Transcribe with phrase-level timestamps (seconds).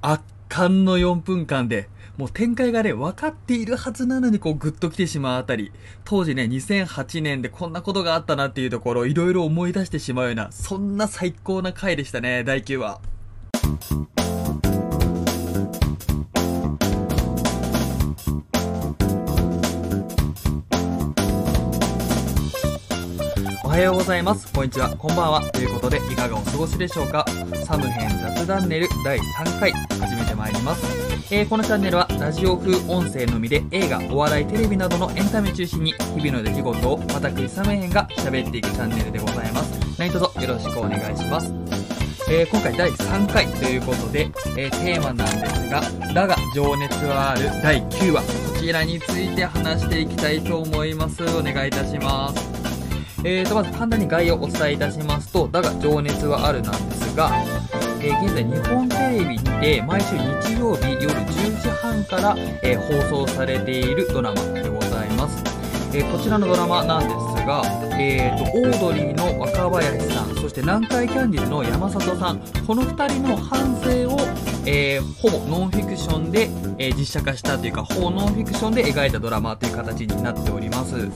[0.00, 5.72] 圧巻の4分間で、もう展開がね、分かっているはずなのにこうぐっと来てしまうあたり、
[6.04, 14.17] 当時ね、2008年でこんなことがあったなっていうところをいろいろ思い出してしまうような、そんな最高な回でしたね、第9話。
[23.78, 24.52] はようございます。
[24.52, 24.90] こんにちは。
[24.96, 25.40] こんばんは。
[25.52, 27.24] ということで、いかがお過ごしでしょうか
[27.64, 30.84] サム編雑談ネル第3回、始めてまいります。
[31.32, 39.78] えー、このチャンネルは、ラジオ風音声のみで映画、お笑い、テレビなどのエンタメ中心に、日々の出来事を、私、サム編が喋っていくチャンネルでございます。
[39.96, 41.54] 何卒よろしくお願いします。
[42.28, 45.82] えー、今回第3回ということで、えー、テーマなんですが、
[46.12, 51.22] だが情熱はある第9話、こちらについて話していきたいと思います。
[51.22, 52.57] お願いいたします。
[53.24, 57.30] えーと、まず簡単に概要をお伝えいたしますと、だが情熱はあるなんですが、
[58.00, 65.42] えー現在日本テレビにて毎週日曜日夜10時半から、えー放送されているドラマでございます。
[65.94, 67.62] えこちらのドラマなんですが、
[67.98, 74.18] えーと、オードリーの若林さん、そして南海キャンディーズの山里さん、この二人の反省を、
[74.70, 81.08] えーほぼノンフィクションで、えー実写化したというか、ほぼノンフィクションで描いたドラマという形になっております。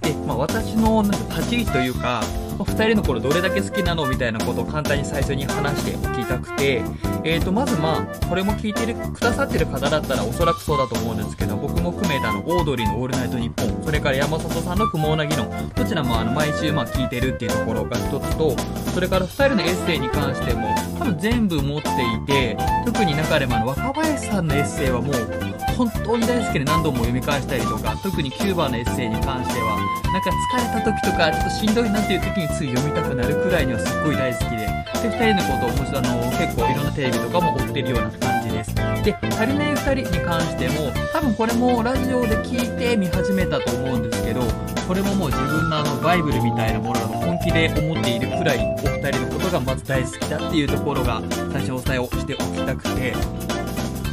[0.00, 2.20] で、まあ、私のなんか立ち位置というか、
[2.64, 6.82] 2人の頃どれだけ好きなのみたいなことを簡単に最初に話しておきたくて、
[7.24, 18.56] えーと、まずまあ、これも聞いてる、くださってる方だったらおそらくそうだと思うんですけど、僕も含めたあの、オードリーのオールナイトニッポン、それから山里さんの不毛な議論、どちらもあの、毎週まあ聞いてるっていうところが一つと、
[18.94, 29.78] それから2人のエッセイに関しても、多分全部持っていて、特に中でもあの、若林さんのエッセイはもう、本当に大好きで何度も読み返したりとか、特にキューバのエッセイに関しては、
[30.12, 34.66] なんか疲れた時とか、ちょっとしんどいなっていう時につい読みたくなるくらいにはすっごい大好きで、
[35.02, 38.74] で、二人のことをもちろんあの、結構いろんなテレビとかも追ってるような感じです。
[38.74, 44.42] で、足りない二人に関しても、多分これもラジオで聞いて見始めたと思うんですけど、
[44.86, 53.14] これももう自分のあの、バイブルみたいなものだと本気で思っているくらい、お二人のことがまず大好きだっていうところが、最初お伝えをしておきたくて、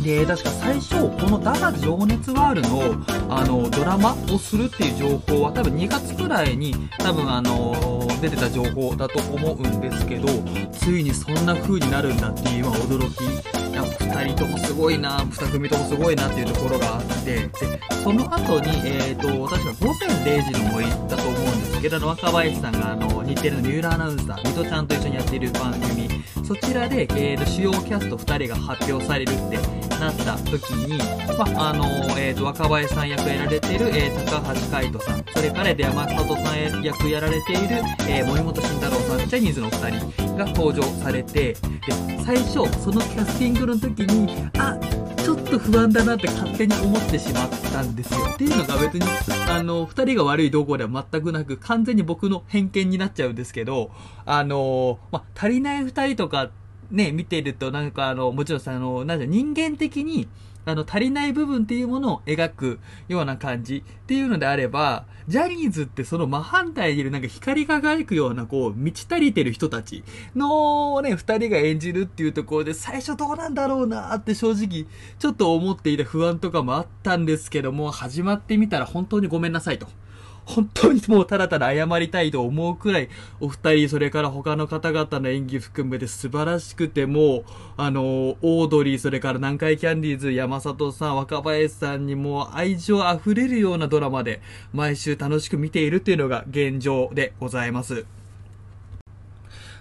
[0.07, 2.95] で、確か最初、この「だが情熱はあるの」
[3.29, 10.29] あの、ドラマをするっていう情報は多分2月くらいに多分あの、出てた情報だと思うんですけど、
[10.71, 13.57] ついにそんな風になるんだっていうまあ驚き。
[13.75, 17.49] やっぱ2人ともすごいな、2組ともすごいなっていうところがあって、で、
[18.01, 26.06] その後に、えっ、と、確か午前0時の森だと思うんですけど、あの若林さんがあの、日テレの三浦アナウンサー、水戸ちゃんと一緒にやっている番組、
[26.47, 29.57] そちらで、えーと、主要キャスト2人が発表されるって
[29.99, 30.97] なった時に、
[31.37, 31.83] まあ、の、
[32.17, 41.57] えーと、若林さん役やられてる、えー高橋海人さん、それからで山里さん役やられている、えー森本慎太郎さん、ジャニーズの2人が登場されて、で、
[42.23, 44.79] 最初、そのキャスティングの時に、あ、
[45.47, 48.19] っと不安だなって勝手に思ってしまったんですよ。
[48.33, 49.05] っていうのが別に、
[49.49, 53.91] あの、二人が悪い動向では全くなく、完全に僕の偏見になっちゃうんですけど、
[54.25, 56.51] あの、まあ、足りない二人とか、
[56.91, 60.27] ね、見てるとなんかあの、もちろんさ、あの、なんじゃ、人間的に、
[60.67, 70.03] あの、足りない部分っていうものを描くような感じっていうのであれば、ジャニーズってその真反対にいるなんか光り輝くようなこう、満ち足りてる人たち
[70.35, 74.87] のね、二人が演じるっていうところで最初どうなんだろうなって正直
[75.19, 79.87] ちょっと思っていた不安とかもあったんですけども、始まってみたら本当にごめんなさいと。
[80.47, 83.09] 本当にもうただただ謝りたいと思うくらい、
[83.41, 87.43] お二人、それから他の方々の演技含めて素晴らしくて、もう、
[87.75, 94.41] あの、オードリー、それから南海キャンディーズ、山里さん、若林さんにも愛情溢れるようなドラマで、
[94.71, 98.05] 毎週楽しく見ているっていうのが現状でございます。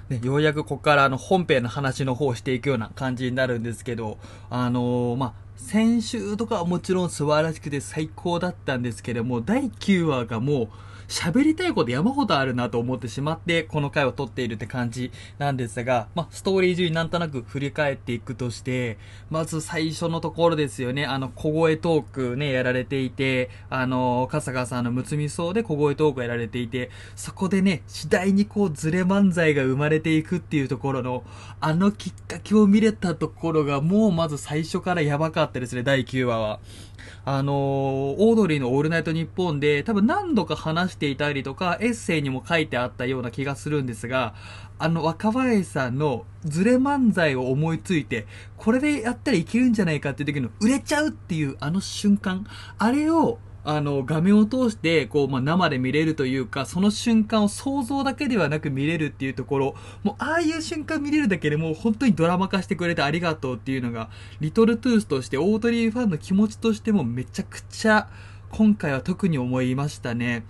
[0.09, 4.19] ね、ようやくここからあの本編の話の方をしていくような感じになるんですけど、
[4.50, 10.69] あのーまあ、先週とかはもちろん素晴らしくて最高だったんですけれども、第9話がもう、
[11.09, 18.99] 喋りたいこと山ほどあるなと思ってしまって、この回を撮っているって感じなんですが、まあ、ストーリー中になんとなく振り返っていくとして、
[19.31, 31.25] まず最初のところですよね、あの、小声トークね、やられていて、あの、笠川さんのむつみそうで小声トークやられていて、そこでね、次第にこう、ズレ漫才が生まれていくっていうところの、
[31.61, 36.61] あのきっかけを見れたところが、もうまず最初からやばかったですね、第9話は。
[37.25, 44.35] あのーオードリーのオールナイトニッポンで多分何度か話していたりとか、エッセイにも書いてあったような気がするんですが、
[44.79, 48.26] あの若林さんのズレ漫才を思いついて、
[48.56, 52.47] これでやったらいけるんじゃないかっていう時の売れちゃうっていうあの瞬間、
[52.79, 59.74] あれをあの、画面を通して、こう、まあ、生で見れるというか、その瞬間を想像だけではなく見れるっていうところ、
[60.04, 64.08] もう、ああいう瞬間見れるだけでもう本当にドラマ化してくれてありがとうっていうのが、
[64.40, 68.08] リトルトゥースとして、オートリーファンの気持ちとしてもめちゃくちゃ、
[68.52, 70.44] 今回は特に思いましたね。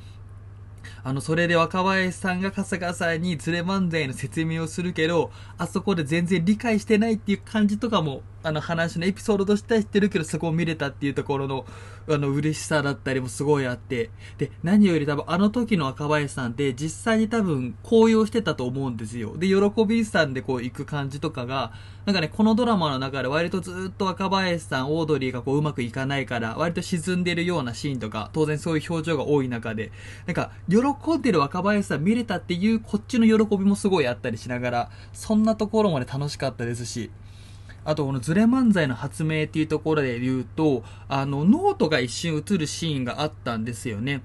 [1.02, 11.66] あの、それで若林さんが春日さんにズレ漫才の説明をするけど、あそこで全然理解してないっていう感じとかもあの話のエピソードとしては知ってるけど、そこを見れたっていうところの、
[12.08, 14.10] あの、嬉しさだったりもすごいあって。
[14.38, 19.36] で、何より多分あの時の若林さんって実際に多分高揚してたと思うんですよ。
[19.36, 21.72] で、喜びさんでこう行く感じとかが、
[22.04, 29.90] なんかね、このドラマの中で割とずっと若林さん、オードリーがこううまくいかないから、割と沈んでるようなシーンとか、当然そういう表情が多い中で、
[30.26, 37.10] なんか、喜んでる若林さん見れたっていうこっちの喜びもすごいあったりしながら、そんなところまで楽しかったですし、
[37.86, 44.22] あとこのズレ漫才の発明っていうところで言うと、あの、ノートが一瞬映るシーンがあったんですよね。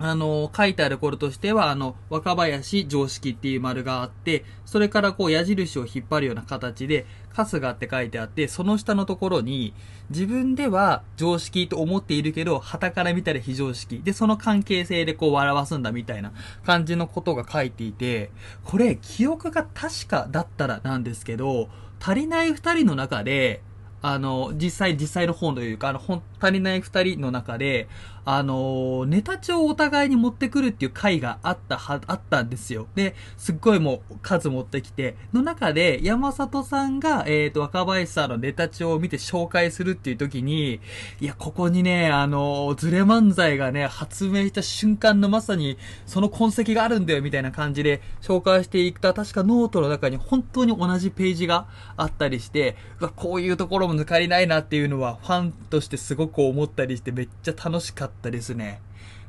[0.00, 9.74] あの、書いてあることとしては、あの、若林常識っていう丸があって、それからこう矢印を引っ張るような形で、春日って書いてあって、その下のところに、
[10.08, 14.00] 自分では常識と思っているけど、旗から見たら非常識。
[14.02, 16.32] で、その関係性でこう表すんだみたいな
[16.64, 18.30] 感じのことが書いていて、
[18.64, 21.68] これ、記憶が確かだったらなんですけど、
[22.00, 23.62] 足りない二人の中で、
[24.00, 27.88] あの、実際、実際の本というか、あの、本、足りない二人の中で、
[28.30, 32.86] あの、ネタ帳をお互いに持ってくるっていう回があったは、あったんですよ。
[32.94, 40.78] で、すっごいもう数持ってきて、の中で山里さんが、えっ、ー、と、若林さんのネタ帳を見て紹介するっていう時に、
[41.22, 51.66] いや、ここにね、あの、ズレ漫才がね、発明した瞬間のまさに、その痕跡があるんだよ、みたいな感じで紹介していくと、確かノートの中に本当に同じページが
[51.96, 58.80] あったりして、うわ、こういうところも抜かりないなっていうのは、ファンとしてすごく思ったりして、めっちゃ楽しかったったですね。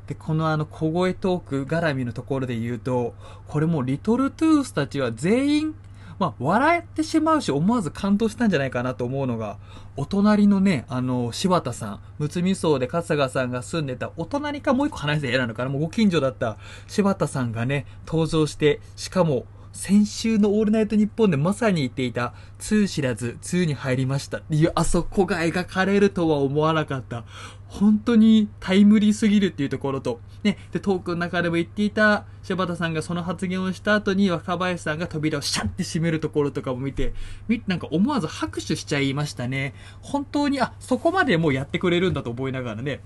[0.06, 3.14] で、このあの小声トーク絡みのところで言うと、
[3.46, 5.74] これもうリトルトゥースたちは全員、
[6.18, 9.56] まあ、笑ってしまうし、思わず感動したんじゃないかなと思うのが、
[9.96, 16.58] お隣のね、あの、柴田さん、むつみ荘で春日さんが住んでた、お隣かもう一個離れて嫌なのかな、もうご近所だった
[16.88, 27.24] 柴田さんがね、登場して、しかも、先週のオールナイトニッポンでまさに言っていた、2知らず2に入りましたっていう、あそこが描かれるとは思わなかった。
[27.68, 37.14] 本当にタイムリーすぎるっていうところと、ね、で、トークの中でも言っていた柴田さんがその発言をした後に若林さんが扉をシャッて閉めるところとかも見て、
[37.46, 39.74] 見てなんか思わず拍手しちゃいましたね。
[40.00, 43.00] 本当に、あ、そこまでもうやってくれるんだと思いながらね。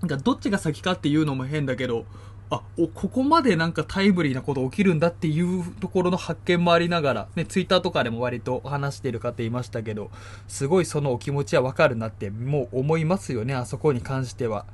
[0.00, 2.06] なんかどっちが先かっていうのも変だけど、
[2.48, 10.10] あ、お、ここまでなんかタイムリーなこと起きるんだっていうところの発見もありながら、ね、ツイッターとかでも割と話してる方いましたけど、
[10.46, 14.64] すごいそのお気持ちはわかるなってもう思いますよね、あそこに関しては。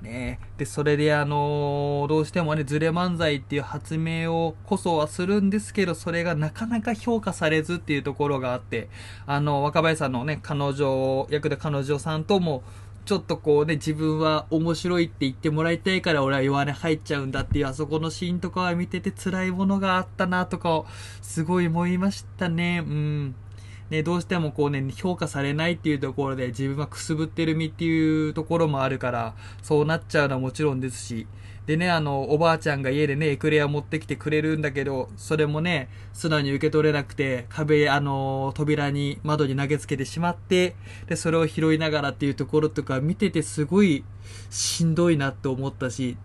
[0.00, 8.88] ねで、それであのー、どうしてもね、ズレ漫才っていう発明をこそはするんですけど、それがなかなか評価されずっていうところがあって、
[9.26, 12.62] あの、若林さんのね、彼女、役で彼女さんとも、
[13.10, 20.86] ちょっとこうね、自分は面白いって言ってもらいたいから俺は弱音入っちゃうんだっていうあそこのシーンとかは見てて辛いものがあったなとかを
[21.20, 22.84] すごい思いましたね。
[22.86, 23.34] うん。
[23.90, 31.26] ね、どうしてもこうね、評価されないっていうところで自分はくすぶってる身っていうところもあるから、そうなっちゃうのはもちろんですし、
[31.66, 40.74] でね、あの、おばあちゃんが家でね、エクレア持ってきてくれるんだけど、それもね、素直に受け取れなくて、壁、あの、扉に、窓に投げつけてしまって、
[41.06, 44.04] で、それを拾いながらっていうところとか見ててすごい
[44.50, 46.16] しんどいなって思ったし、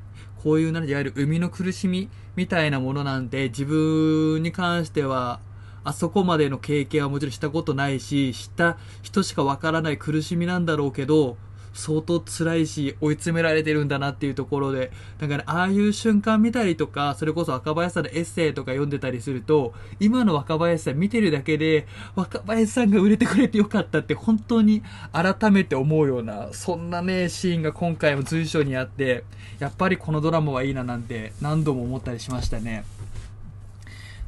[0.41, 5.39] こういう、ないわゆる生みの苦しみみたいなものなんて、自分に関しては、
[5.83, 11.37] あそこまでの経験はもちろんしたことないし、知った人しかわからない苦しみなんだろうけど、
[11.75, 29.25] 相当辛いし、追い詰められてるんだなっていうところで、だから、ね、ああいう瞬間見たりとか、それこそ若林さんのエッセイとか読んでたりすると、今の若林さん見てるだけで、若林さんが売れてくれてよかったって本当に改めて思うような、そんなね、シーンが今回も随所にあって、
[29.59, 32.85] やっぱりこのドラマはいいななんて何度も思ったりしましたね。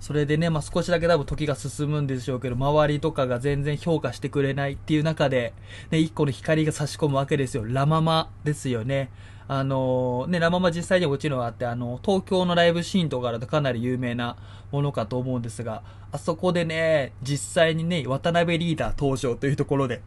[0.08, 5.52] それでね、まあ、少しだけ多分時が進むんでしょうけど、周りとかが全然評価してくれないっていう中で、
[5.92, 7.66] ね、一個の光が差し込むわけですよ。
[7.66, 9.10] ラママですよね。
[9.50, 14.38] あのー、ね、ラママ実際にもちろんあって、あの、東京のライブシーンとかだとかなり有名な
[14.72, 15.84] ものかと思うんですが、
[16.14, 20.02] あそこでね、実際にね、渡辺リーダー登場というところで、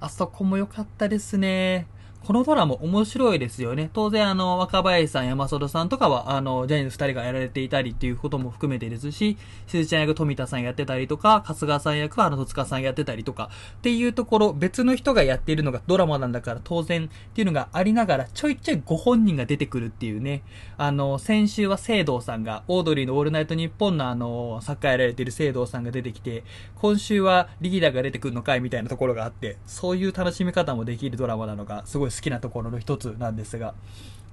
[0.00, 1.86] あそこも良かったですね。
[2.26, 3.88] このドラマ面白いですよね。
[3.92, 20.42] 当然、あの、若林さん、山里さんとかは、あの、ジャニーズ二人がやられていたりっていうことも含めてですし、しずちゃん役富田さんやってたりとか、春日さん役はあの、戸塚さんやってたりとか、っていうところ、別の人がやっているのがドラマなんだから当然っていうのがありながら、ちょいちょいご本人が出てくるっていうね。
[20.78, 26.42] あの、先週は聖堂さんが、オードリーのオールナイトニッポンのあの、サッカーやられてる聖堂さんが出てきて、
[26.74, 33.74] 今週はリーダーが出てくるのかいみたいなところがあって、そういう楽しみ方もできるドラマなのが、すごい好きなところの一つなんですが、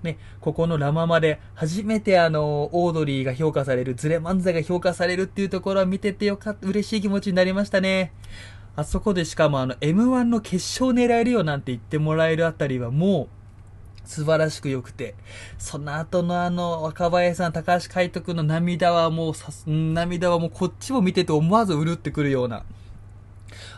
[0.03, 8.11] ね、ここのラママで初めてあの、オードリーが評価される、ズレ漫才が評価されるっていうところは見ててよかった、嬉しい気持ちになりましたね。
[8.75, 13.27] あそこでしかもあの、M1 の決勝狙えるよなんて言ってもらえるあたりはもう、
[14.05, 15.15] 素晴らしく良くて、
[15.57, 22.65] その後のあの、若林さん、高橋海人君の涙はもうさ、涙はもうこっちも見てて思わずうるってくるような、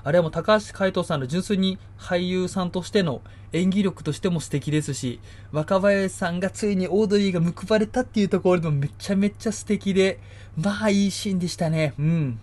[0.04, 3.22] あれはもう高橋海人さんの純粋に俳優さんとしての
[3.54, 5.20] 演技力としても素敵ですし、
[5.52, 10.20] 若林さんがついにオードリーが報われたっていうところでもめちゃめちゃ素敵で、
[10.58, 11.94] まあいいシーンでしたね。
[11.98, 12.40] うん。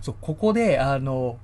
[0.00, 1.38] そう、ここで、あの、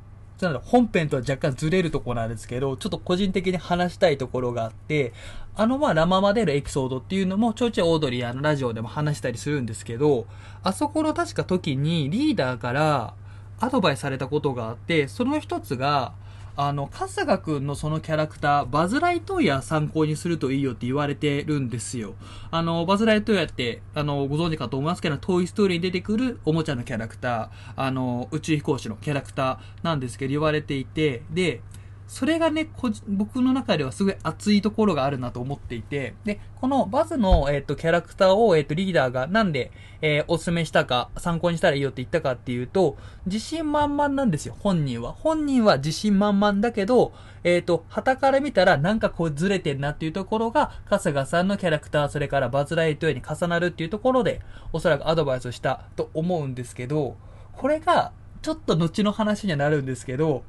[0.64, 5.12] 本編とは若干ずれるところなんですけど、ちょっと個人的に話したいところがあって、
[5.56, 10.26] あのまあラママでのエピソードっていうのもちょいちょいオードリーあのラジオでも話したりするんですけど、
[10.62, 13.14] あそこの確か時にリーダーから、
[13.60, 16.12] アドバイスされたことがあって、その一つが、
[16.56, 22.14] あの、春日くんのそのキャラクター、バズ・ライトイヤー参考にするといいよって言われてるんですよ。
[22.52, 31.60] あの、バズ・ライトイヤーって、あの、ご存知かと思いますけど、トイ・ストーリーに出てくるおもちゃのキャラクター、あの、宇宙飛行士のキャラクターなんですけど、言われていて、で、
[32.06, 32.68] それがね、
[33.08, 39.70] 僕の中ではすごい熱いところがあるなと思っていて、で、このバズの、えっ、ー、と、キャラクターを、えっ、ー、と、リーダーがなんで、
[40.02, 45.12] えー、おすすめしたか、参考にしたらいいよって言ったかっていうと、自信満々なんですよ、本人は。
[45.12, 54.40] 本人は自信満々だけど、えっ、と、旗から見たらなんかこうずれてんなっていうところが、春日さんのキャラクター、それからバズライトに重なるっていうところで、
[54.74, 57.16] おそらくアドバイスをしたと思うんですけど、
[57.52, 60.44] これが、ちょっと後の話にはなるんですけど、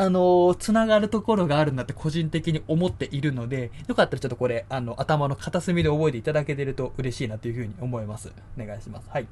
[0.00, 8.32] あのー、つながるところがあるんだって個人的に思っているので、よかったらちょっとこれ、あの、頭の片隅で覚えていただけてると嬉しいなというふうに思います。
[8.58, 9.10] お願いします。
[9.10, 9.26] はい。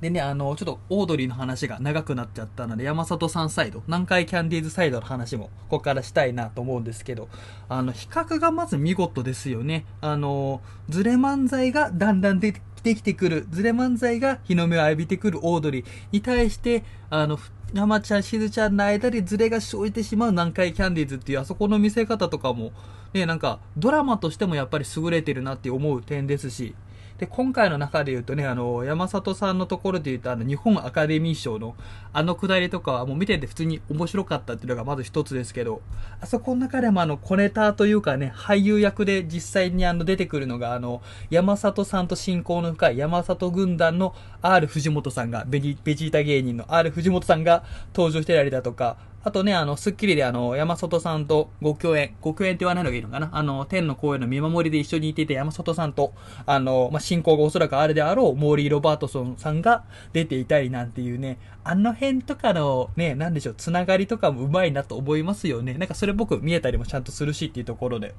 [0.00, 7.28] でね、あの、ちょっとオードリーの話が長くなっちゃったので、山里さんサイド、南海キャンディーズサイドの話も、ここからしたいなと思うんですけど、
[7.68, 9.84] あの、比較がまず見事ですよね。
[10.00, 17.38] あの、ズレ漫才がだんだん出てきてくる、ズレ漫才が日の目を浴びてくるオードリーに対して、あの、
[17.74, 22.72] 山ちゃん、しずちゃんの間でズレが生じてしまう南海キャンディーズっていうあそこの見せ方とかも、
[23.12, 26.74] ね、なんかドラマとしてもやっぱり優れてるなって思う点ですし、
[27.18, 31.74] で、今回の中で言うとね、あの、山里さんのところで言うと、あの、日本アカデミー賞の
[32.12, 35.80] あのくだりとかはもう見てて普通に面白かったっていうのがまず一つですけど、
[36.20, 53.28] あそこの中でもあの、小ネタというかね、俳優役で実際にあの、出てくるのが、あの、山里さんと親交の深い山里軍団の R 藤本さんが、ベジベジータ芸人の R 藤本さんが登場してたりだとか、あとね、あの、スッキリであの、山里さんとご共演、ご共演って言わないのがいいのかな？
[53.32, 56.14] あの、天の公園の見守りで一緒にいていた山里さんと、
[56.46, 65.74] あの、まあ、進行がおそらくあるであろう、モーリー・ロバートソンさんが出ていたりなんていうね、あの辺とかのね、なんでしょう、つながりとかもうまいなと思いますよね。
[65.74, 68.14] なんかそれ僕見えたりもちゃんとするしっていうところで。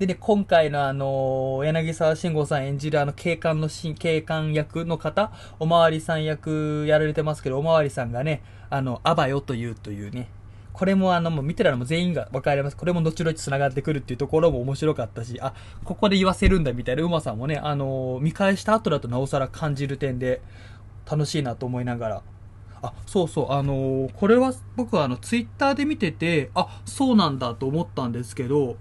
[0.00, 5.30] でね、今回のあの、柳沢慎吾さん演じるあの、警官のし、警官役の方、
[5.60, 10.30] おまわりさん役やられてますけど、おまわりさんがね、あの、あばよというというね、
[10.72, 12.76] これもあの、もう見てたらもう全員が分かります。
[12.76, 17.02] これも後々繋がってくるっていうところも面白かったし、あ、ここで言わせるんだみたいな。
[17.02, 20.40] うまさもね、あの、見返した後だとなおさら感じる点で、
[21.10, 22.22] 楽しいなと思いながら、
[22.82, 28.76] あ、そうそう、あのー、これは僕はあの、ツイッターで見てて、あ、そうなんだと思ったんですけど、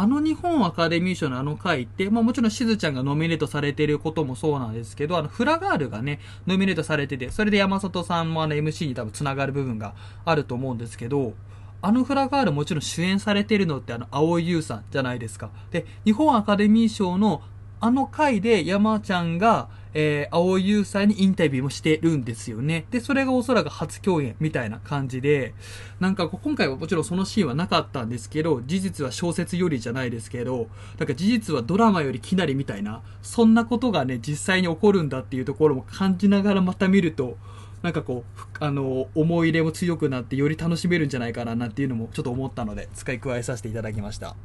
[0.00, 11.34] あの日本アカデミー賞のあの回って、まあもちろんしずちゃんがノミネートされてることもそうなんですけど、あのフラガールがね、ノミネートされてて、それで山里さんもあの MC に多分繋がる部分があると思うんですけど、
[11.82, 15.50] あのフラガールもちろん主演されてるのってあの、青井優さんじゃないですか。
[15.72, 17.42] で、日本アカデミー賞の
[17.80, 22.86] あの回で山ちゃんが、えー、青井優さんにインタビューもしてるんですよね。
[22.90, 25.54] で、それがおそらく初共演みたいな感じで、
[26.00, 30.68] なんか今回はもちろんそのシーンはなかったんですけど、事実は小説よりじゃないですけど、
[30.98, 37.36] なんか事実はドラマよりきなりみたいな、そんなことがね、実際に起こるんだっていうところも感じながらまた見ると、
[37.82, 44.36] なんかこう、あの、思い入れも強くなってより楽しめるんじゃないかななんていうのもちょっと思ったので、使い加えさせていただきました。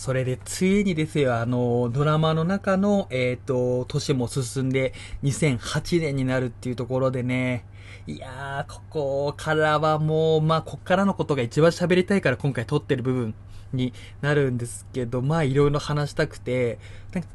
[0.00, 7.66] それで、ついにですよ、あの、ドラマの中の、えっ、と、年も進んで、2008年になるっていうところでね、
[8.06, 13.34] いやー、ここからはもう、まあ、こっからのことが一番喋りたいから今回撮ってる部分
[13.74, 13.92] に
[14.22, 16.78] なるんですけど、まあいろいろ話したくて、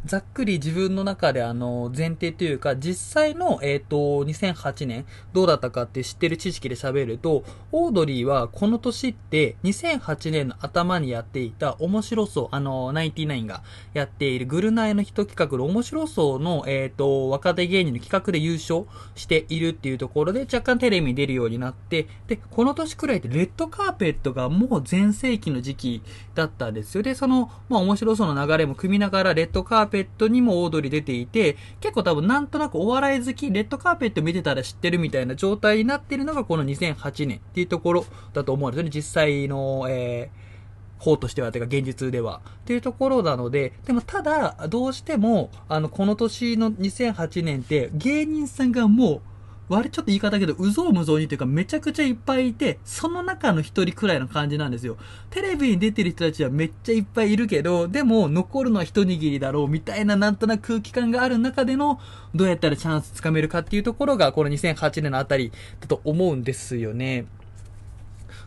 [0.06, 13.64] ざっくり自分の中であの前提というか、実際の、えっ、と、2008年どうだったかって知ってる知識で喋ると、オードリーはこの年って2008年の頭にやっていた面白そう、あの、ナインティナインが
[13.94, 26.02] やっているグルナイの人企画の面白そうの、えっ、と、若手芸人の企画で優勝しているっていうところで若干テレビに出るようになって、で、この年くらいってレッドカーペットがもう全盛期の時期
[26.34, 27.04] だったんですよ。
[27.04, 38.92] で、その、まあ面白そうな流れも組みながらレッドカーペットにもオードリー出ていて、結構多分なんとなくお笑い好き、レッドカーペット見てたら知ってるみたいな状態になってるのがこの2008年っていうところだと思うんですよね。
[38.94, 42.42] 実際の、えー、方としては、てか現実では。
[42.46, 49.22] っていうところなので、でもただ、どうしても、あの、この年の2008年って芸人さんがもう、
[49.68, 54.98] 割ちょっと言い方だけど、うぞうむぞうにというかめちゃくちゃいっぱいいて、その中の一人くらいの感じなんですよ。
[55.30, 62.00] テレビに出てる人たちはめっちゃいっぱいいるけど、でも残るのは一握りだろうみたいななんとなく空気感がある中での、
[62.34, 67.26] どうやったらチャンスつかめるかっていうところが、この2008年のあたりだと思うんですよね。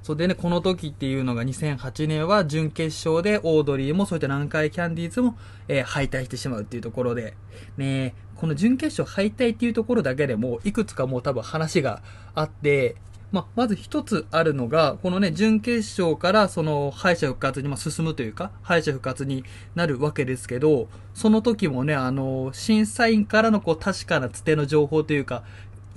[0.09, 5.37] そうでね、この時っていうのが2008年は準決勝でオードリーもそういった南海キャンディーズも、
[5.69, 7.37] えー、敗退してしまうっていうところで、
[7.77, 12.03] ね、この準決勝敗退っていうところだけでも、いくつかもう多分話が
[12.35, 12.97] あって、
[13.33, 25.45] ま、まず一つあるのが、このね、準決勝からその敗者復活に進むというか、敗者復活になるわけですけど、その時もね、あの、審査員からのこう確かなつての情報というか、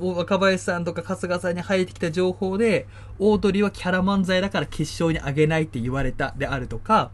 [0.10, 2.88] 若林さんとか春日さんに入ってきた情報で、
[3.20, 7.12] オードリーはキャラ漫才だから決勝に上げないって言われたであるとか、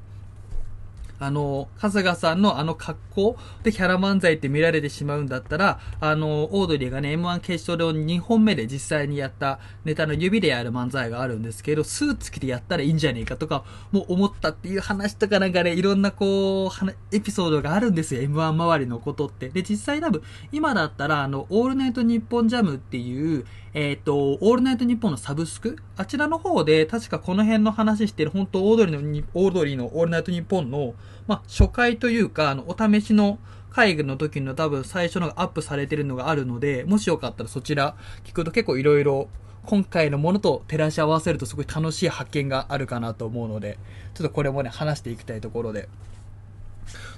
[1.19, 19.50] あの、春日さんのあの格好でキャラ漫才って見られてしまうんだったら、あの、オードリーがね、M1 決勝で2本目で実際にやったネタの指でやる漫才があるんですけど、スーツ着てやったらいいんじゃねえかとか、もう思ったっていう話とかなんかね、いろんなこう、エピソードがあるんですよ、M1 周りのことって。
[19.50, 20.21] で、実際多分、
[20.51, 25.77] 今だったら、あの、オールナイトニッポンジャムっていう、えっ、ー、と、オールナイトニッポンのサブスク？
[25.95, 30.93] あちらの方で、確かこの辺の話してる、本当オードリーの、オードリーのオールナイトニッポンの、
[31.27, 39.27] まあ、初回というか、あの、お試しの会議の時の多分最初のがアップされてるのがあるので、もしよかったらそちら聞くと結構いろいろ
[39.65, 43.77] 今回のものと照らし合わせるとすごい楽しい発見があるかなと思うので、
[44.13, 45.89] ちょっとこれもね、話していきたいところで。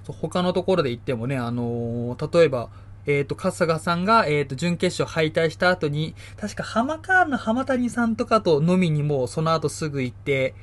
[0.07, 2.69] 他のところで言ってもね、あのー、例えば、
[3.05, 10.53] えっ、ー、と、春日さんが、えっ、ー、と、準決勝敗退した後に、確か浜川の浜谷さんとかと飲みにもその後すぐ行って、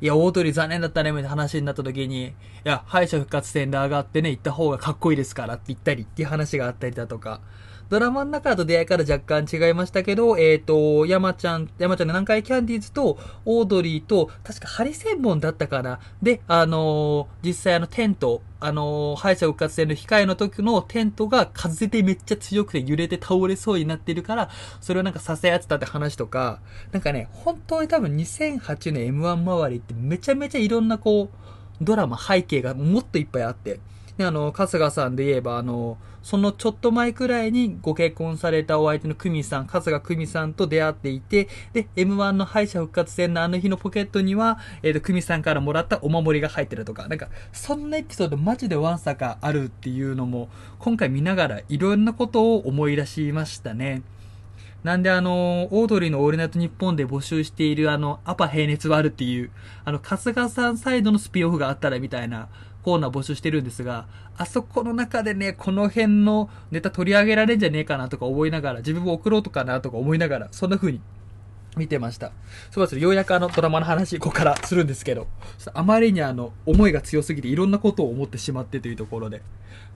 [0.00, 2.32] いや、大鳥残念だったね、みたいな話になった時に、い
[2.64, 7.40] や、敗者復活戦で上がってね、行った方がかっこいいですからって言ったりっていう話があったりだとか、
[7.88, 16.00] ドラマの中だと出会いから若干違いましたけど、えっ、ー、と、山ちゃん、山ちゃんの南海キャンディーズと、オードリーと、確かハリセンボンだったかな。
[16.20, 26.58] で、あのー、実際あのテント、あのー、敗者復活戦の控えの時のテントが風でめっちゃ強くて揺れて倒れそうになってるから、それをなんかさせやってたって話とか、
[26.90, 31.46] なんかね、本当に多分2008年 M1 周りってめちゃめちゃいろんなこう、
[31.80, 33.78] ドラマ背景がもっといっぱいあって、
[34.16, 50.48] で、あの、春日さんで言えば、あの、そのちょっと前くらいにご結婚されたお相手の久美さん、春日久美さんと出会っていて、で、M1 の敗者復活戦のあの日のポケットには、えっ、ー、と、久美さんからもらったお守りが入ってるとか、なんか、そんなエピソードマジでワンサかあるっていうのも、
[50.78, 54.02] 今回見ながらいろんなことを思い出しましたね。
[54.82, 59.50] なんであの、オードリーのオールナイトニッポンで募集しているあの、アパ平熱はあるっていう、
[59.84, 62.48] あの、春日さんサイドのスピンオフがあったらみたいな、
[62.86, 71.00] コーナー募集してるんですが、あそこの中でね、この辺のネタ取り上げられんじゃねえかなとか思いながら、自分も送ろうとかなとか思いながら、そんな風に
[71.76, 72.30] 見てました。
[72.70, 73.08] そうですよ。
[73.08, 75.26] うやくあのドラマの話、ここからするんですけど、
[75.74, 79.42] あまりにあの、思いが強すぎていろんなことを思ってしまってというところで。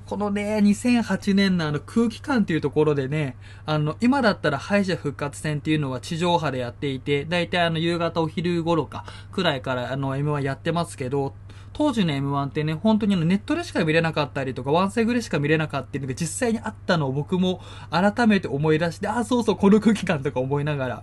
[0.07, 11.35] このね、2008年のあの空気感っていうところでね、あの、今だったら敗者復活戦っていうのは地上波でやっていて、だいたいあの夕方お昼頃か、くらいからあの M1 やってますけど、
[11.81, 21.03] 当時の M1 ってね、本当にあのネットでしか見れなかったりとか、ワンセグでしか見れなかったっていうのが実際にあったのを僕も改めて思い出して、あ、そうそう、この空気感とか思いながら。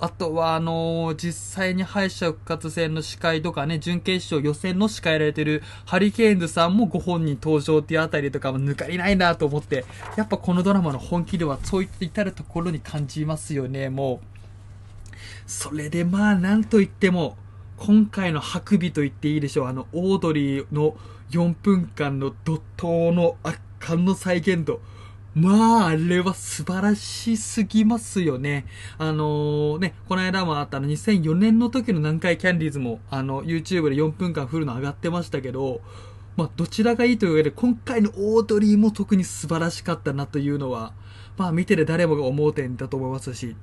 [0.00, 9.84] あとは、あのー、実際に敗者復活戦の司会とかね、準決勝予選の司会やられてるハリケーンズさんもご本人登場っていうあたりとかも抜かりないなと思って、
[10.16, 14.26] やっぱこのドラマの本気ではそういった至るところに感じますよね、もう。
[15.46, 17.36] それでまあ、なんといっても、
[17.76, 19.66] 今回のハクビと言っていいでしょう。
[19.66, 20.96] あの、オードリーの
[21.30, 24.80] 4分間の怒涛の圧巻の再現度。
[25.34, 28.66] まあ、あれは素晴らしすぎますよね。
[28.98, 35.80] あのー、ね、この間もあったの2004年の時の南海キャンディーズも、あの、YouTube で4分間フルの上がってましたけど、
[36.36, 40.92] まあ、どちらがいいというわけで、今回のオードリーも特に素晴らしかったなというのは、
[41.36, 43.56] まあ、見てる誰もが思う点だと思いますし、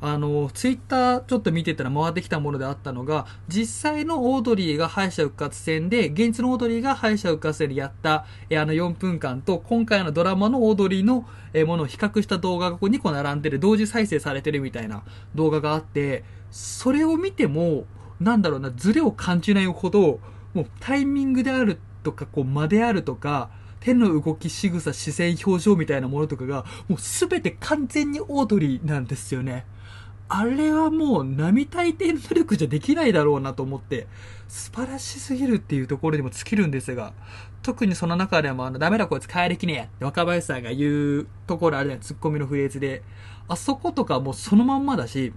[0.00, 15.02] あの、ツイッターちょっと見てたら回ってきたものであったのが、実際のオードリーが敗者復活戦で、現実のオードリーが敗者復活戦でやった、えあの4分間と、今回のドラマのオードリーの、えものを比較した動画がこう2個並んでる、同時再生されてるみたいな
[15.34, 17.84] 動画があって、それを見ても、
[18.20, 20.20] なんだろうな、ズレを感じないほど、
[20.54, 29.64] もうタイミングであるとか、こう間であるとか、手の動き、仕草、視線、表情みたいなものとかが、もうすべて完全にオードリーなんですよね。
[30.28, 34.08] あれはもう並大抵の力じゃできないだろうなと思って、
[34.48, 37.12] 素晴らしすぎるっていうところにも尽きるんですが、
[37.62, 43.02] 特にその中でもあの、ダメだこいつ帰りきねえって若林さんが言うところあるじゃん、ツッコミのフレーズで。
[43.48, 45.32] あそことかもうそのまんまだし、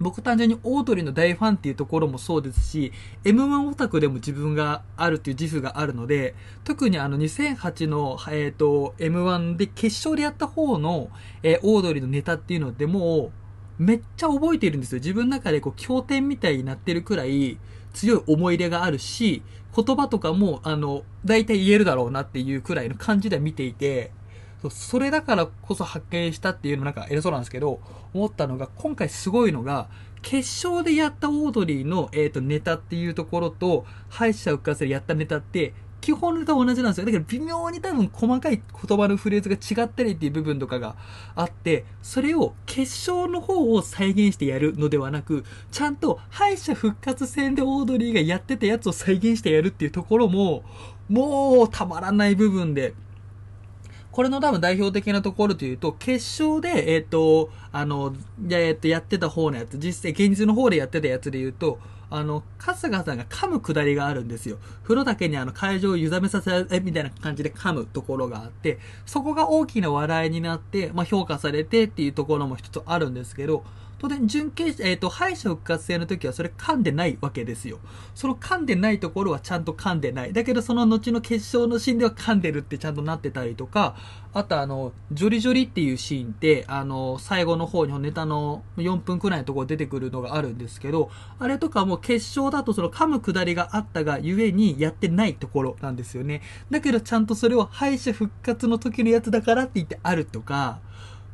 [0.00, 2.92] 僕単純にオードリーの大ファンっていうところもそうですし、
[3.24, 11.10] M1 オタクでも自分があるっていう自負があるので、特にあの2008の、えっ、ー、と、M1 で決勝でやった方の、
[11.42, 13.32] えー、オードリーのネタっていうのでも
[13.78, 14.98] めっちゃ覚えてるんですよ。
[14.98, 17.58] 自分の中でこう、経典みたいになってるくらい
[17.94, 19.42] 強い思い入れがあるし、
[19.74, 24.10] 言葉とかも、あの、大体言えるだろうなっていうくらいの感じで見ていて、
[24.70, 27.80] それだからこそ発見したっていうのなんか偉そうなんですけど、
[28.12, 29.88] 思ったのが、今回すごいのが、
[30.22, 37.06] 決勝でやったオードリーの、えっ、ー、と、ネタっていうところと、敗者復活でやったネタって、基本と同じなんですよ。
[37.06, 40.96] だけど微妙に多分細かい言葉のフレーズが違ったりっていう部分とかが
[41.34, 50.62] あって、それを決勝の方を再現してやるのではなく、ちゃんと敗者復活戦でオードリーがやってたやつを再現してやるっていうところも、
[51.08, 52.94] もうたまらない部分で、
[54.18, 58.14] これの多分代表的なところというと、決勝で、えっ、ー、と、あの、
[58.50, 61.78] えっ、ー、と、やってた方のやつ、実際、現実の方でやってたやつで言うと、
[62.10, 64.58] あの、春日さんが噛むくだりがあるんですよ。
[64.82, 73.64] 風呂だけにあの会場をゆざめさせえみたいな感じで噛むところがあって、そこが大きな笑いになって、まあ、評価されてっていうところも一つあるんですけど、
[73.98, 77.80] 当然、準決、えっ、ー、と、敗者復活戦の時はそれ噛んでないわけですよ。
[78.14, 80.32] その噛んでないところはちゃんと噛んでない。
[80.32, 83.96] だけど、その後の決勝のシーンでは噛んでるってちゃんとなってたりとか、
[84.34, 96.42] あとあの、ジョリジョリっていうシーンって、あの、最後の方にネタの4分くらいのところ出てくるのがあるんですけど、あれとかも決勝だとその噛むくだりがあったがゆえにやってないところなんですよね。
[96.70, 100.80] だけどちゃんとそれを敗者復活の時のやつだからって言ってあるとか、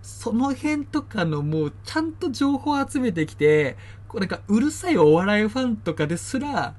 [0.05, 6.75] その辺とかのもうちゃんと情報集めてきて、これなんかうるさいお笑いファンとかですら、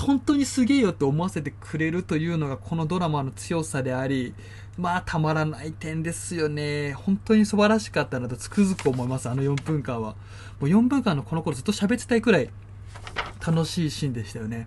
[0.00, 4.34] 本当にすげえよって思わせてくれるというのがこのドラマの強さであり、
[4.76, 6.92] まあたまらない点ですよね。
[6.94, 10.16] 本当に素晴らしかったなとつくづく思います、あの4分間は。
[10.58, 12.50] もう4分間のこの頃ずっと喋ってたいくらい
[13.46, 14.66] 楽しいシーンでしたよね。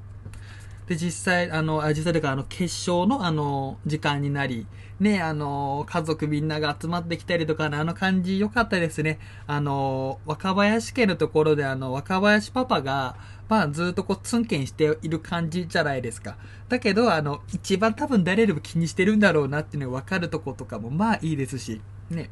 [0.88, 4.66] で、実際、あの、実際というか、あの、決勝の、あの、時間になり、
[5.00, 9.20] ね、あの、家族みんなが集まってきたりとかね、あの感じ良かったですね。
[9.48, 13.16] あの、若林家のところで、あの、若林パパが、
[13.48, 16.38] まあ、ずっとこう、ツンケンしている感じじゃないですか。
[16.68, 22.30] だけど、あの、一番多分誰よりも気にしてるんだろうなっていうのが分かるとことかも、まあいいですし、ね。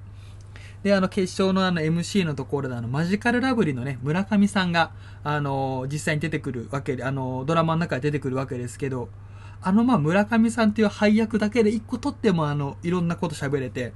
[0.83, 4.91] で、あの、決勝のあの MC のところであの、マジカルラブリーのね、村上さんが、
[5.23, 9.09] あの、実際に出てくるわけで、あの、ドラマの中で出てくるわけですけど、
[9.61, 13.93] あの、まあ、村上さんっていう配役だけで一個取っても、あの、いろんなこと喋れて、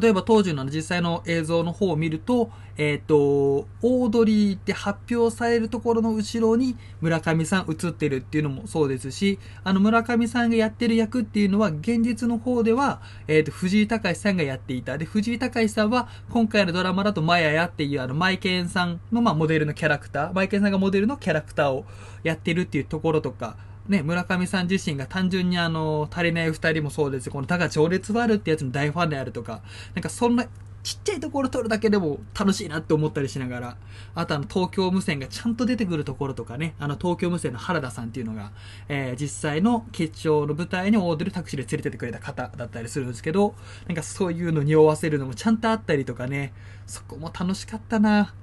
[0.00, 14.98] 例えば当時の実際の映像の方を見ると、えっ、ー、と、オードリーって発表されるところの後ろに村上さん映ってるっていうのもそうですし、あの村上さんがやってる役っていうのは現実の方では、えっ、ー、と、藤井隆さんがやっていた。
[14.98, 21.86] で、藤井隆さんは今回のドラマだとマヤヤっていうあのマイケンさんのまあモデルのキャラクター、マイケンさんがモデルのキャラクターを
[22.22, 23.56] やってるっていうところとか、
[23.88, 29.62] ね、村上さん自身が単純にあの、足りない二人もそうですこの、だ情熱はあるってやつの大ファンであるとか、
[29.94, 30.46] なんかそんな、
[30.82, 33.76] ちっちゃいところ撮るだけでも楽しいなって思ったりしながら、
[34.14, 38.52] あとあの、東京無線がちゃんと出てくるところとかね、あの、東京無線の原田さんっていうのが、
[38.88, 43.54] えー、実際の決勝の舞台にオードルタクシーで連れてってくれた方だったりするんですけど、
[43.86, 46.52] なんかそういうのに匂わせるのもちゃんとあったりとかね、
[46.86, 48.34] そこも楽しかったな。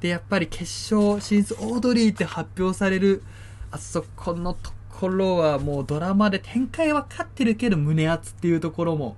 [0.00, 0.62] で、やっぱり決
[0.94, 3.22] 勝進出オードリーって発表される、
[3.70, 9.16] あそこのところはもうドラマで展開分かってるけど胸熱っていうところも、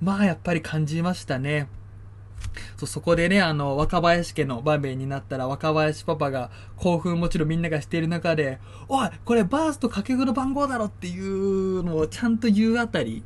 [0.00, 1.66] まあやっぱり感じましたね。
[2.76, 13.24] そう、そこでね、あの、若林家の場面になったら、若林パパが興奮もちろんみんながしている中で、おい、これバースと掛け具の番号だろっていうのをちゃんと言うあたり、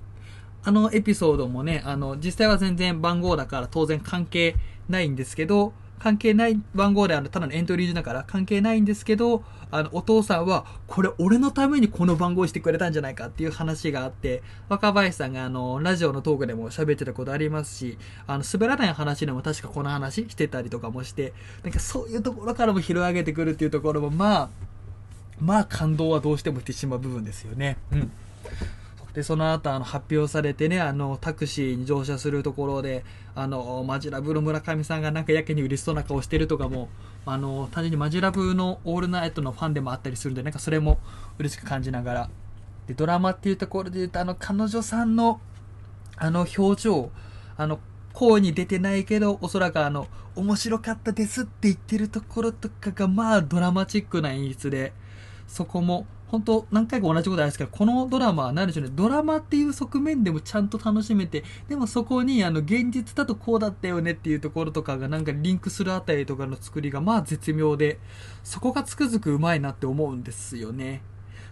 [0.64, 4.56] あのエピソードもね、あの、実際は全然番号だから当然関係
[4.88, 24.48] ないんですけど、関係ない番号である、ただのエントリーだから関係ないんですけど、あの、お父さんは、これ俺のためにこの番号してくれたんじゃないかっていう話があって、若林さんがあの、ラジオのトークでも喋ってたことありますし、あの、滑らない話でも確かこの話してたりとかもして、なんかそういうところからも拾い上げてくるっていうところも、まあ、
[25.40, 27.76] まあ感動はどうしてもしてしまう部分ですよね。
[27.92, 28.10] うん。
[29.18, 33.04] で、その後、あの、発表されてね、あの、タクシーに乗車するところで、
[33.34, 36.88] あの、マジラブの村上さんがなんかやけに嬉しそうな顔してるとかも、
[37.26, 41.00] あの、単純にマジラブのオールナイトのファンでもあったりするんで、なんかそれも
[41.36, 42.30] 嬉しく感じながら。
[42.86, 45.40] で、ドラマっていうところで言うと、あの、彼女さんの、
[46.16, 47.10] あの、表情、
[47.56, 47.80] あの、
[48.12, 54.92] 声に出てないけど、おそらくあの、面白かったですって言ってるところとかが、まあ、ドラマチックな演出で、
[55.48, 67.98] そこも、本当何回か同じことあるんですけど、このドラマは何でしょうね、ドラマっていう側面でもちゃんと楽しめて、でもそこにあの現実だとこうだったよねっていうところとかがなんかリンクするあたりとかの作りがまあ絶妙で、
[68.44, 71.02] そこがつくづくうまいなって思うんですよね。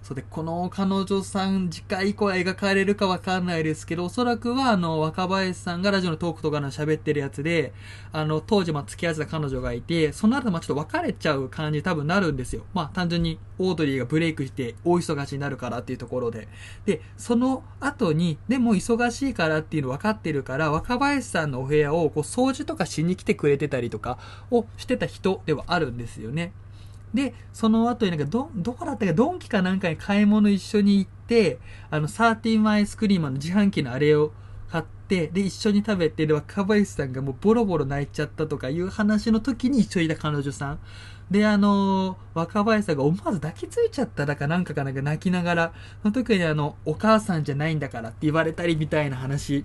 [0.07, 7.73] そうで、この彼女さん、次回以降は描かれるかわかんないですけど、おそらくは、あの、若林さんがラジオのトークとかの喋ってるやつで、
[8.12, 12.62] あの、当時、まあ、付き合ってた彼女がいて、その後、まあ、ちょっと別れちゃう感じ多分なるんですよ。
[12.73, 16.47] まあ、単純に、オードリーがブレイクして、大忙しになるからっていうところで。
[16.85, 24.19] で、その後に、でも忙しいからっていうの分かってるから、若林さんのお部屋を、こう、掃除とかしに来てくれてたりとか
[24.53, 26.53] をしてた人ではあるんですよね。
[27.16, 31.59] で、その後になんかど、どこだったか、ドンキかなんかに買い物一緒に行って、
[31.90, 34.33] あの、サーティーマイスクリーマーの自販機のあれを
[34.70, 40.79] 買って、で、一緒に食べて、で、若林さんがもうボロボロ泣いちゃったとかいう話の時に一緒にいた彼女さん。
[41.31, 49.64] で、あのー、若林さんが思わず抱きついちゃっただかなんかかなんか泣きながら、その時にあの、お母さんじゃないんだからって言われたりみたいな話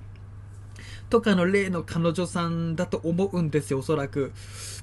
[1.12, 4.32] とかの例の彼女さんだと思うんですよ、おそらく。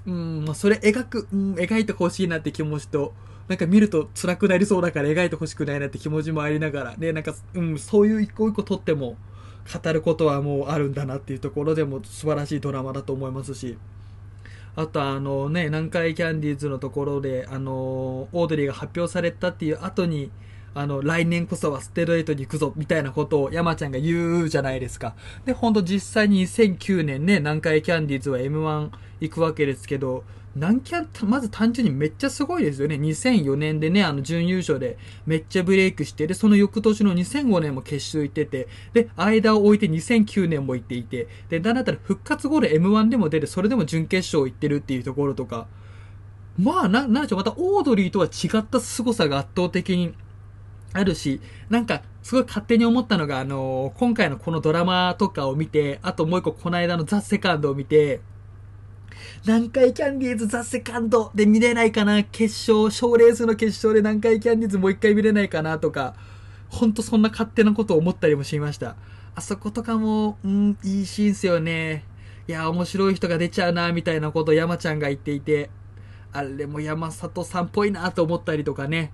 [0.06, 3.14] うん、まあ、それ描く、うん、描いてほしいなって気持ちと、
[3.48, 9.16] なんか見ると辛くなりそうだから描いてほしくないなって気持ちもありながら、ね、なんか、うん、そういう一個一個撮っても、
[9.82, 13.78] 語ることはもうあるんだなっていうところでも素晴らしいドラマだと思いますし、
[14.76, 20.30] あとあのね、南海キャンディーズのところで、あの、オードリーが発表されたっていう後に、
[20.78, 25.16] あの、来年こそはステロイドに行くぞ、みたいなことを山ちゃんが言うじゃないですか。
[25.44, 30.22] で、ほんと実際に2009年ね、南海キャンディーズは M1 行くわけですけど、
[30.54, 32.94] 南キャン、まず単純にめっちゃすごいですよね。
[32.94, 45.66] 2004年でね、あの、準優勝でめっちゃブレイクして、で、その翌年の2005年も決勝行ってて、で、間を置いて2009年も行っていて、で、なんだったら復活後で M1 でも出て、それでも準決勝行ってるっていうところとか、
[46.56, 50.14] まあ、な、なんでしょう、またオードリーとは違った凄さが圧倒的に
[50.92, 58.20] あるし、なんか、すごい勝手に思ったのが、あのー、今回のこのドラマとかを見て、あともう一個この間のザ・セカンドを見て、
[59.46, 66.14] 南海キャンディーズザ・セカンドで見れないかな決勝、賞レースの決勝で南海キャンディーズもう一回見れないかなとか、
[66.68, 68.96] ほんとそんな勝手なことを思ったりもしました。
[69.34, 72.04] あそことかも、うん、いいシーンっすよね。
[72.46, 75.70] いや、面白い人が出ちゃうな、みたいなことを山ちゃんが言っていて、
[76.32, 79.12] あれも山里さんっぽいなと思ったりとかね。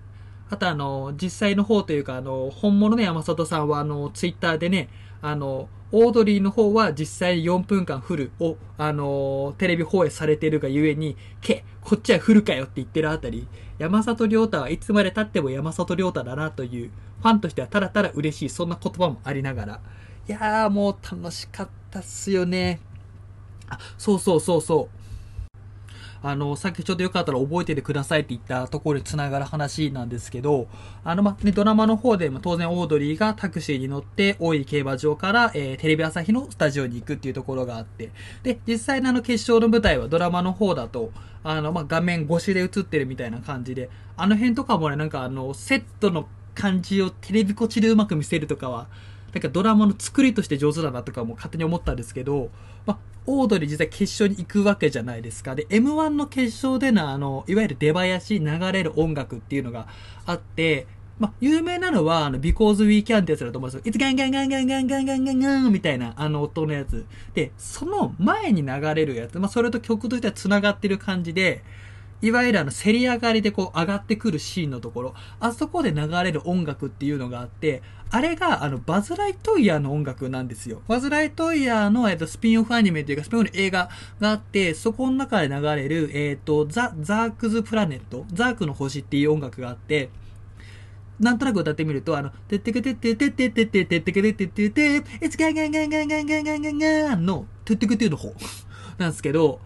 [0.50, 4.88] あとあの、実際の方というか、あの、本物の山里さんは、あの、ツイッターでね、
[5.22, 13.46] あの、オードリーの方は実際に4分間フルを、あの、テレビ放映されているがゆえに、け、こっちはフルかよって言ってるあたり、
[13.78, 16.90] 山里亮太はいつまで経っても山里亮太だなという、
[17.22, 19.80] ファンとしてはただただ嬉しい、そんな言葉もありながら、
[20.28, 22.80] いやーもう楽しかったっすよね。
[23.68, 25.03] あ、そうそうそうそう。
[26.26, 30.68] あの、さっきちょっとよかったら覚えててくださいって言ったところに繋がる話なんですけど、
[31.04, 38.10] あの、ま、ね、ドラマの方でも当然オードリーがタクシーに乗って大井競馬場から、えー、テレビ朝日のスタジオに行くっていうところがあって、
[38.42, 48.86] で、実際のあの決勝の舞台はドラマの方だと、あの、ま、画面越しで映ってるみたいな感じで、あの辺とかもね、なんかあの、セットの感じをテレビこっちでうまく見せるとかは、
[49.34, 52.50] なんかドラマの作りとして上手だなとかも勝手に思ったんですけど、
[52.86, 55.54] まオードリー実際決勝に行くわけじゃないですか。
[55.54, 59.86] で、M1 の決勝でのあの、いわゆる出囃子流れる音楽っていうのが
[60.26, 60.86] あって、
[61.18, 63.82] ま有名なのは、あの、Because We Can ってやつだと思うんですよ。
[63.84, 67.06] いつガンガンガンガンガンガンガンガンガンみたいな、あの音のやつ。
[67.34, 71.62] で、その前に流れるやつ、まあ、それと曲としては繋がってる感じで、
[72.24, 80.80] いわゆるあの、競り上がりでこう上がってくるシーンのところ、あそこで流れる音楽っていうのがあって、あれがあの、バズ・ライトイヤーの音楽なんですよ。
[80.88, 90.08] バズ・ライトイヤーの、えっと、スピンオフアニメというか、スピンオフの映画があって、そこの中で流れる、えっと、ザ・ザークズ・プラネット、ザークの星っていう音楽があって、
[91.20, 98.32] なんとなく歌ってみると、あの、てってけてってってってってってってってけてってってって、いつガンガンガンガンガンガンガンガンガンの、てってけての方
[98.96, 99.60] なんですけど、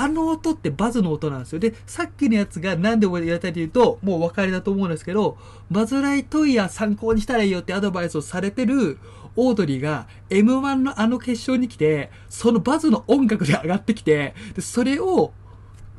[0.00, 1.58] あの音ってバズの音なんですよ。
[1.58, 5.36] で、さっきのやつがなんで覚えてやったかというと、もうお分かりだと思うんですけど、
[5.72, 8.98] バズライトイヤー参考にしたらいいよってアドバイスをされてる
[9.34, 15.32] オードリーが M1 のあの決勝に来て、そのバズの音楽で上がってきて、で、それを、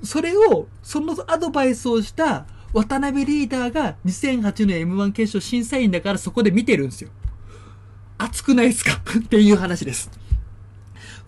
[0.02, 7.10] それを、そのアドバイスをした渡辺リーダーが2008年 M1 決勝審査員だからそこで見てるんですよ。
[8.18, 8.94] 熱くないですか？
[9.20, 10.10] っていう話です。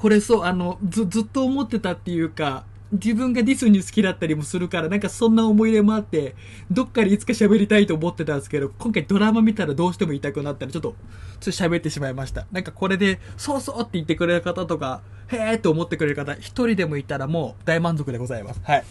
[0.01, 6.33] これそう、あの、ず、ずっと思ってたっていうか、自分がディスに好きだったりもするから、なんかそんな思い出もあって、
[6.71, 10.95] どっかでいつか喋りたいと思ってたんですけど、今回ドラマ見たらどうしても言いたくなったら、ちょっと、
[11.39, 12.47] ちょっと喋ってしまいました。
[12.51, 18.61] なんかこれで、そうそうって言ってくれる方とか、へーって思ってくれる方、一人でもいたらもう大満足でございます。
[18.63, 18.83] はい。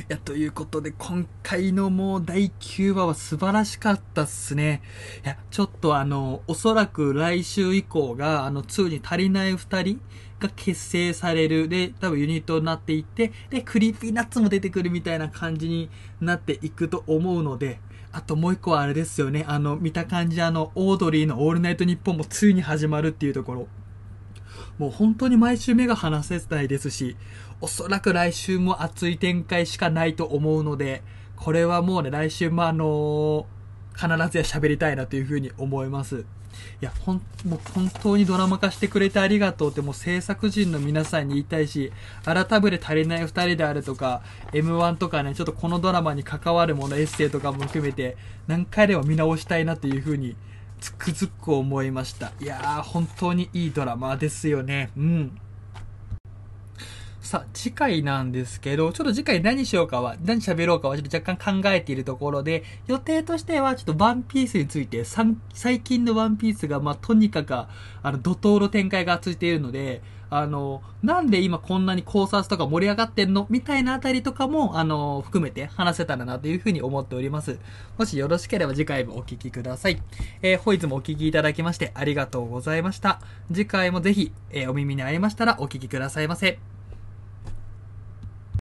[0.00, 4.82] いや、ということで、今回のもう第9話は素晴らしかったっすね。
[5.24, 10.00] いや、ちょっとあの、おそらく来週以降が、あの、「たりないふたり」
[10.40, 11.68] が結成される。
[11.68, 17.78] で、多分ユニットになっていって、で、 Creepy Nuts も出てくるみたいな感じになっていくと思うので、
[18.12, 19.44] あともう一個はあれですよね。
[19.46, 23.68] あの、見た感じあの、オードリーのオールナイトニッポンも2に始まるっていうところ。
[24.78, 27.16] もう本当に毎週目が離せないですし、
[27.60, 31.02] おそらく来週も熱い展開しかないと思うので、
[31.36, 36.24] これはもうね、来週もあのー、必ずや喋りたいなというふうに思います。
[36.80, 41.92] いや、ほん、もう本当にドラマ化してくれてありがとうってもう制作陣の皆さんに言いたいし、
[42.24, 50.36] 改めて足りない二人であるとか、M1 とかね、ちょっとこのドラマに関わるもの、エッセイとかも含めて、何回でも見直したいなというふうに、
[50.80, 52.32] つくづく思いました。
[52.40, 54.90] いやー、本当にいいドラマですよね。
[54.96, 55.38] うん。
[57.24, 65.04] さあ、次回なんですけど、ちょっと次回何しようかは、何喋ろうかはちょっと若干考えているところで、予定としてはちょっとワンピースについて、
[65.54, 67.66] 最近のワンピースが、まあ、とにかく、あ
[68.04, 73.46] の、怒涛の展開が続いているので、あの、なんで今こんなに考察とか盛り上がってんの？
[73.48, 77.58] みたいなあたりとかも、あの、含めて話せたらなというふうに思っております。
[77.96, 80.02] もしよろしければ次回もお聴きください。
[80.42, 83.20] えー、本日もお聴きいただきましてありがとうございました。
[83.50, 86.58] 次回もぜひ、えー、お耳に合いましたらお聴きくださいませ。